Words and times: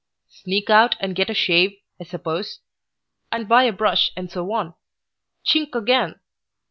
"Sneak 0.29 0.67
out 0.71 0.95
and 0.99 1.15
get 1.15 1.29
a 1.29 1.33
shave, 1.35 1.77
I 1.99 2.05
suppose, 2.05 2.61
and 3.31 3.47
buy 3.47 3.65
a 3.65 3.71
brush 3.71 4.11
and 4.17 4.31
so 4.31 4.51
on. 4.51 4.73
Chink 5.45 5.75
again! 5.75 6.19